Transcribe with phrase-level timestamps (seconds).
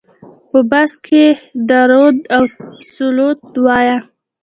[0.49, 1.25] په بس کې
[1.69, 2.43] درود او
[2.93, 3.97] صلوات وایه.